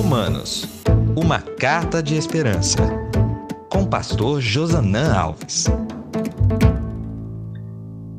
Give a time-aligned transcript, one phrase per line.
[0.00, 0.62] Romanos,
[1.16, 2.78] uma carta de esperança.
[3.68, 5.66] Com o pastor Josanã Alves.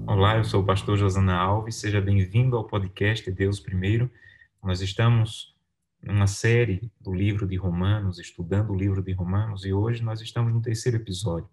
[0.06, 1.76] Olá, eu sou o pastor Josanã Alves.
[1.76, 4.12] Seja bem-vindo ao podcast Deus Primeiro.
[4.62, 5.56] Nós estamos
[6.04, 10.54] numa série do livro de Romanos, estudando o livro de Romanos, e hoje nós estamos
[10.54, 11.50] no terceiro episódio.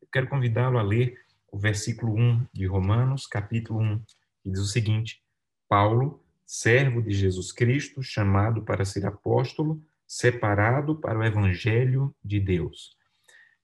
[0.00, 1.16] Eu quero convidá-lo a ler
[1.52, 3.98] o versículo 1 de Romanos, capítulo 1,
[4.42, 5.22] que diz o seguinte:
[5.68, 6.21] Paulo,
[6.54, 12.94] servo de Jesus Cristo, chamado para ser apóstolo, separado para o evangelho de Deus.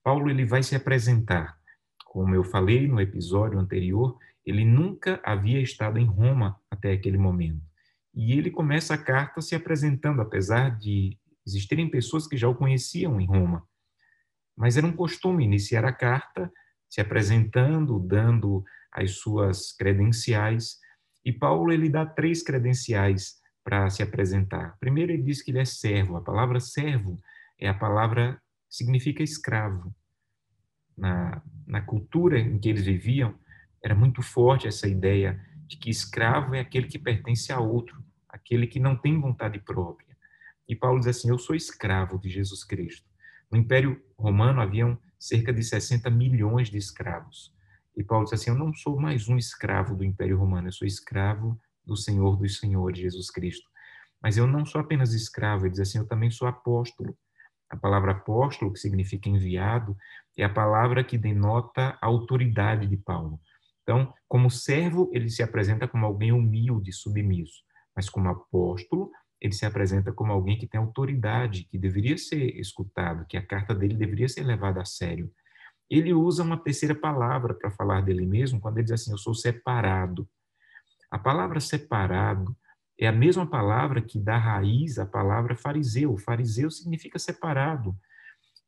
[0.02, 1.58] Paulo ele vai se apresentar.
[2.06, 7.60] Como eu falei no episódio anterior, ele nunca havia estado em Roma até aquele momento.
[8.14, 13.20] E ele começa a carta se apresentando, apesar de existirem pessoas que já o conheciam
[13.20, 13.68] em Roma.
[14.56, 16.50] Mas era um costume iniciar a carta
[16.88, 20.78] se apresentando, dando as suas credenciais,
[21.24, 24.76] e Paulo ele dá três credenciais para se apresentar.
[24.80, 26.16] Primeiro ele diz que ele é servo.
[26.16, 27.20] A palavra servo
[27.58, 29.94] é a palavra significa escravo.
[30.96, 33.34] Na, na cultura em que eles viviam,
[33.82, 38.66] era muito forte essa ideia de que escravo é aquele que pertence a outro, aquele
[38.66, 40.16] que não tem vontade própria.
[40.68, 43.06] E Paulo diz assim: Eu sou escravo de Jesus Cristo.
[43.50, 47.54] No Império Romano haviam cerca de 60 milhões de escravos.
[47.98, 50.86] E Paulo diz assim: Eu não sou mais um escravo do Império Romano, eu sou
[50.86, 53.68] escravo do Senhor dos Senhores, Jesus Cristo.
[54.22, 57.18] Mas eu não sou apenas escravo, ele diz assim: Eu também sou apóstolo.
[57.68, 59.96] A palavra apóstolo, que significa enviado,
[60.36, 63.40] é a palavra que denota a autoridade de Paulo.
[63.82, 67.64] Então, como servo, ele se apresenta como alguém humilde, submisso.
[67.96, 69.10] Mas como apóstolo,
[69.40, 73.74] ele se apresenta como alguém que tem autoridade, que deveria ser escutado, que a carta
[73.74, 75.28] dele deveria ser levada a sério
[75.90, 79.34] ele usa uma terceira palavra para falar dele mesmo, quando ele diz assim: Eu sou
[79.34, 80.28] separado.
[81.10, 82.54] A palavra separado
[82.98, 86.18] é a mesma palavra que dá raiz à palavra fariseu.
[86.18, 87.96] Fariseu significa separado.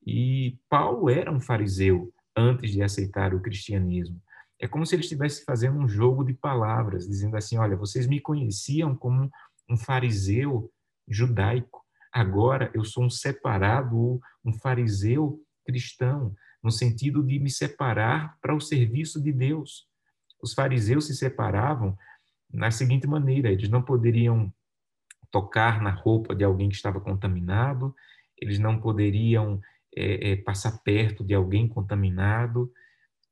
[0.07, 4.21] E Paulo era um fariseu antes de aceitar o cristianismo.
[4.59, 8.21] É como se ele estivesse fazendo um jogo de palavras, dizendo assim: Olha, vocês me
[8.21, 9.31] conheciam como
[9.69, 10.71] um fariseu
[11.07, 18.55] judaico, agora eu sou um separado, um fariseu cristão no sentido de me separar para
[18.55, 19.87] o serviço de Deus.
[20.43, 21.97] Os fariseus se separavam
[22.53, 24.53] na seguinte maneira: eles não poderiam
[25.31, 27.95] tocar na roupa de alguém que estava contaminado,
[28.37, 29.61] eles não poderiam
[29.97, 32.73] é, é, passar perto de alguém contaminado,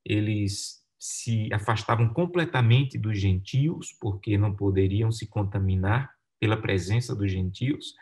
[0.05, 7.95] eles se afastavam completamente dos gentios, porque não poderiam se contaminar pela presença dos gentios.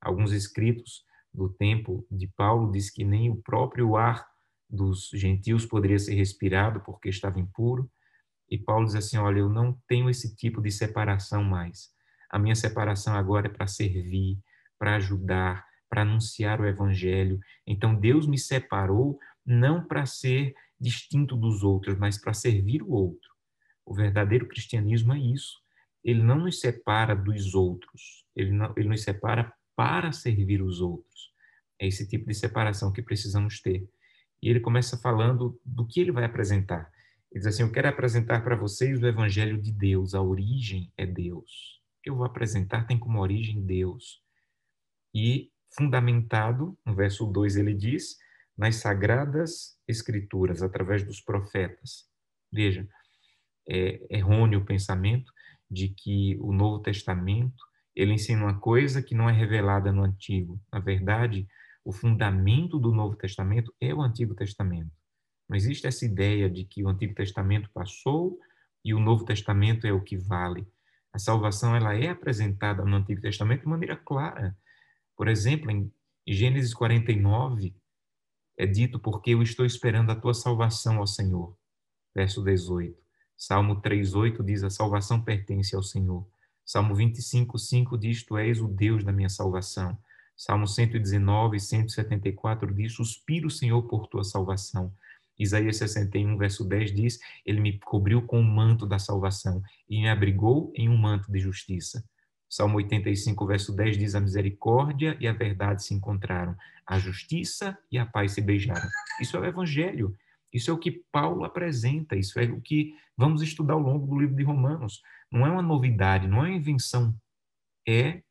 [0.00, 4.24] Alguns escritos do tempo de Paulo diz que nem o próprio ar
[4.74, 7.90] dos gentios poderia ser respirado porque estava impuro.
[8.50, 11.90] E Paulo diz assim: Olha, eu não tenho esse tipo de separação mais.
[12.30, 14.38] A minha separação agora é para servir,
[14.78, 17.38] para ajudar, para anunciar o evangelho.
[17.66, 23.30] Então Deus me separou não para ser distinto dos outros, mas para servir o outro.
[23.86, 25.62] O verdadeiro cristianismo é isso.
[26.02, 31.32] Ele não nos separa dos outros, ele, não, ele nos separa para servir os outros.
[31.80, 33.88] É esse tipo de separação que precisamos ter.
[34.44, 36.92] E ele começa falando do que ele vai apresentar.
[37.32, 41.06] Ele diz assim: Eu quero apresentar para vocês o Evangelho de Deus, a origem é
[41.06, 41.80] Deus.
[41.98, 44.20] O que eu vou apresentar tem como origem Deus.
[45.14, 48.18] E fundamentado, no verso 2 ele diz,
[48.54, 52.06] nas sagradas escrituras, através dos profetas.
[52.52, 52.86] Veja,
[53.66, 55.32] é errôneo o pensamento
[55.70, 57.64] de que o Novo Testamento
[57.96, 60.60] ele ensina uma coisa que não é revelada no Antigo.
[60.70, 61.48] Na verdade,
[61.84, 64.90] o fundamento do Novo Testamento é o Antigo Testamento.
[65.48, 68.38] Não existe essa ideia de que o Antigo Testamento passou
[68.84, 70.66] e o Novo Testamento é o que vale.
[71.12, 74.56] A salvação ela é apresentada no Antigo Testamento de maneira clara.
[75.16, 75.92] Por exemplo, em
[76.26, 77.76] Gênesis 49,
[78.56, 81.56] é dito porque eu estou esperando a tua salvação, ó Senhor.
[82.14, 82.96] Verso 18.
[83.36, 86.26] Salmo 3:8 diz a salvação pertence ao Senhor.
[86.64, 89.98] Salmo 25:5 diz tu és o Deus da minha salvação.
[90.36, 94.92] Salmo 119, 174 diz: Suspiro, Senhor, por tua salvação.
[95.38, 100.08] Isaías 61, verso 10 diz: Ele me cobriu com o manto da salvação e me
[100.08, 102.04] abrigou em um manto de justiça.
[102.48, 106.56] Salmo 85, verso 10 diz: A misericórdia e a verdade se encontraram,
[106.86, 108.88] a justiça e a paz se beijaram.
[109.20, 110.16] Isso é o evangelho.
[110.52, 114.20] Isso é o que Paulo apresenta, isso é o que vamos estudar ao longo do
[114.20, 115.02] livro de Romanos.
[115.28, 117.12] Não é uma novidade, não é uma invenção.
[117.86, 118.22] É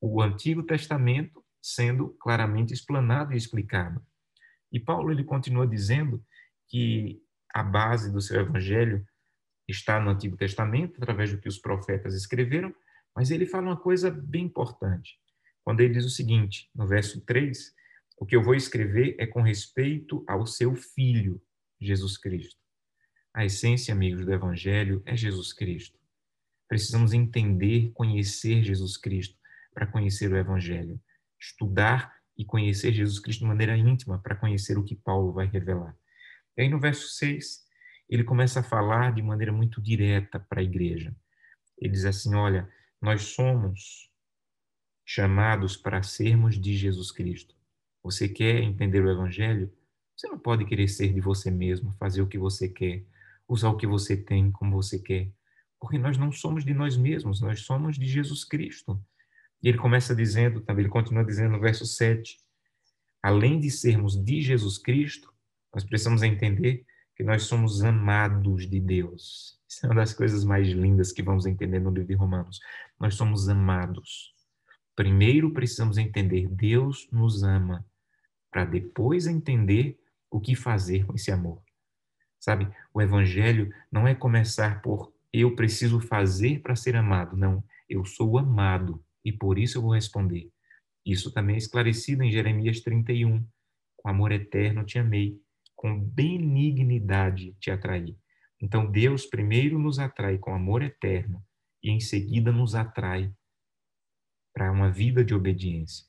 [0.00, 4.04] o Antigo Testamento sendo claramente explanado e explicado.
[4.72, 6.24] E Paulo ele continua dizendo
[6.68, 9.06] que a base do seu evangelho
[9.68, 12.74] está no Antigo Testamento, através do que os profetas escreveram,
[13.14, 15.18] mas ele fala uma coisa bem importante.
[15.62, 17.74] quando ele diz o seguinte, no verso 3,
[18.16, 21.40] o que eu vou escrever é com respeito ao seu filho,
[21.78, 22.58] Jesus Cristo.
[23.32, 25.98] A essência, amigos, do Evangelho é Jesus Cristo.
[26.66, 29.39] Precisamos entender, conhecer Jesus Cristo
[29.72, 31.00] para conhecer o Evangelho.
[31.38, 35.96] Estudar e conhecer Jesus Cristo de maneira íntima para conhecer o que Paulo vai revelar.
[36.56, 37.64] E aí no verso 6,
[38.08, 41.14] ele começa a falar de maneira muito direta para a igreja.
[41.78, 42.68] Ele diz assim: Olha,
[43.00, 44.10] nós somos
[45.04, 47.54] chamados para sermos de Jesus Cristo.
[48.02, 49.72] Você quer entender o Evangelho?
[50.16, 53.04] Você não pode querer ser de você mesmo, fazer o que você quer,
[53.48, 55.32] usar o que você tem como você quer,
[55.78, 59.02] porque nós não somos de nós mesmos, nós somos de Jesus Cristo.
[59.62, 62.38] E ele começa dizendo também, ele continua dizendo no verso 7,
[63.22, 65.32] além de sermos de Jesus Cristo,
[65.74, 66.84] nós precisamos entender
[67.14, 69.58] que nós somos amados de Deus.
[69.68, 72.58] Isso é uma das coisas mais lindas que vamos entender no livro de Romanos.
[72.98, 74.34] Nós somos amados.
[74.96, 77.84] Primeiro precisamos entender Deus nos ama,
[78.50, 79.98] para depois entender
[80.30, 81.62] o que fazer com esse amor.
[82.38, 88.04] Sabe, o evangelho não é começar por eu preciso fazer para ser amado, não, eu
[88.04, 90.50] sou amado e por isso eu vou responder.
[91.04, 93.46] Isso também é esclarecido em Jeremias 31.
[93.96, 95.40] Com amor eterno te amei,
[95.74, 98.16] com benignidade te atraí.
[98.60, 101.44] Então Deus primeiro nos atrai com amor eterno
[101.82, 103.32] e em seguida nos atrai
[104.52, 106.06] para uma vida de obediência.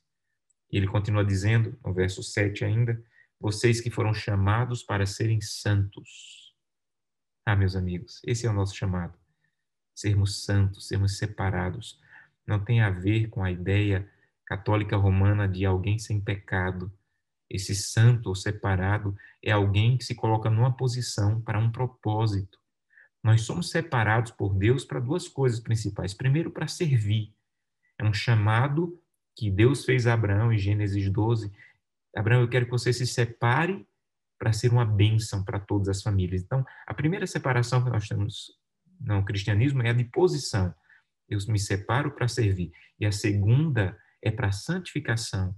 [0.70, 3.02] Ele continua dizendo, no verso 7 ainda,
[3.40, 6.54] vocês que foram chamados para serem santos.
[7.46, 9.18] Ah, meus amigos, esse é o nosso chamado.
[9.96, 12.00] Sermos santos, sermos separados.
[12.52, 14.06] Não tem a ver com a ideia
[14.46, 16.92] católica romana de alguém sem pecado.
[17.50, 22.60] Esse santo ou separado é alguém que se coloca numa posição para um propósito.
[23.24, 26.14] Nós somos separados por Deus para duas coisas principais.
[26.14, 27.34] Primeiro, para servir.
[27.98, 29.02] É um chamado
[29.34, 31.50] que Deus fez a Abraão em Gênesis 12.
[32.14, 33.88] Abraão, eu quero que você se separe
[34.38, 36.42] para ser uma bênção para todas as famílias.
[36.42, 38.52] Então, a primeira separação que nós temos
[39.00, 40.76] no cristianismo é a de posição.
[41.32, 42.74] Eu me separo para servir.
[43.00, 45.56] E a segunda é para santificação.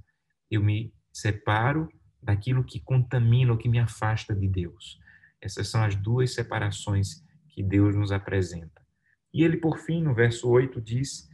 [0.50, 1.90] Eu me separo
[2.22, 5.00] daquilo que contamina ou que me afasta de Deus.
[5.42, 8.82] Essas são as duas separações que Deus nos apresenta.
[9.34, 11.28] E ele, por fim, no verso 8, diz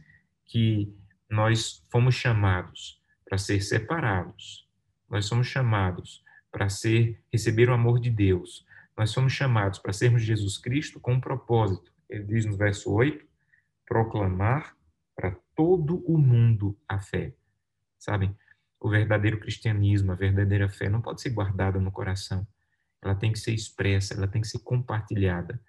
[0.46, 0.92] que
[1.28, 2.98] nós fomos chamados
[3.28, 4.66] para ser separados.
[5.08, 8.64] Nós somos chamados para ser receber o amor de Deus.
[8.96, 11.92] Nós somos chamados para sermos Jesus Cristo com um propósito.
[12.08, 13.29] Ele diz no verso 8:
[13.90, 14.76] proclamar
[15.16, 17.34] para todo o mundo a fé.
[17.98, 18.34] Sabem?
[18.78, 22.46] O verdadeiro cristianismo, a verdadeira fé não pode ser guardada no coração.
[23.02, 25.60] Ela tem que ser expressa, ela tem que ser compartilhada.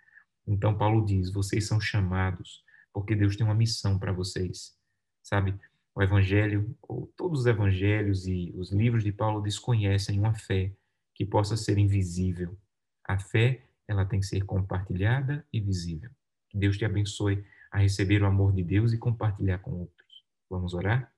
[0.46, 2.64] Então Paulo diz: vocês são chamados
[2.94, 4.80] porque Deus tem uma missão para vocês
[5.22, 5.58] sabe?
[5.94, 10.74] O evangelho, ou todos os evangelhos e os livros de Paulo desconhecem uma fé
[11.14, 12.58] que possa ser invisível.
[13.04, 16.10] A fé, ela tem que ser compartilhada e visível.
[16.50, 20.26] Que Deus te abençoe a receber o amor de Deus e compartilhar com outros.
[20.50, 21.12] Vamos orar?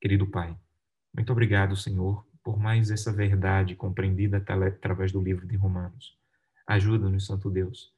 [0.00, 0.56] Querido Pai,
[1.14, 6.18] muito obrigado, Senhor, por mais essa verdade compreendida através do livro de Romanos.
[6.66, 7.92] Ajuda-nos, Santo Deus,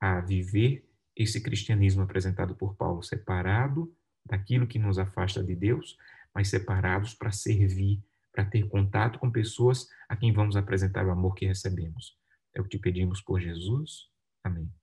[0.00, 3.92] a viver esse cristianismo apresentado por Paulo, separado
[4.24, 5.96] daquilo que nos afasta de Deus,
[6.34, 8.00] mas separados para servir,
[8.32, 12.16] para ter contato com pessoas a quem vamos apresentar o amor que recebemos.
[12.54, 14.08] É o que te pedimos por Jesus.
[14.44, 14.77] Amém.